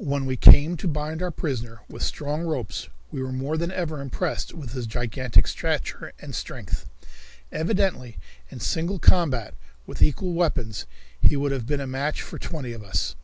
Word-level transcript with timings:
When 0.00 0.26
we 0.26 0.36
came 0.36 0.76
to 0.78 0.88
bind 0.88 1.22
our 1.22 1.30
prisoner 1.30 1.82
with 1.88 2.02
strong 2.02 2.42
ropes 2.42 2.88
we 3.12 3.22
were 3.22 3.30
more 3.30 3.56
than 3.56 3.70
ever 3.70 4.00
impressed 4.00 4.52
with 4.52 4.72
his 4.72 4.84
gigantic 4.88 5.46
stature 5.46 6.12
and 6.18 6.34
strength. 6.34 6.88
Evidently 7.52 8.18
in 8.50 8.58
single 8.58 8.98
combat 8.98 9.54
with 9.86 10.02
equal 10.02 10.32
weapons 10.32 10.86
he 11.20 11.36
would 11.36 11.52
have 11.52 11.68
been 11.68 11.80
a 11.80 11.86
match 11.86 12.20
for 12.20 12.36
twenty 12.40 12.72
of 12.72 12.82
us. 12.82 13.14